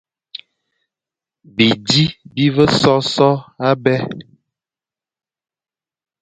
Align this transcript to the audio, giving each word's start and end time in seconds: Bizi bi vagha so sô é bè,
Bizi 1.55 2.05
bi 2.33 2.45
vagha 2.55 2.75
so 2.81 2.95
sô 3.13 3.29
é 3.67 3.69
bè, 3.83 3.95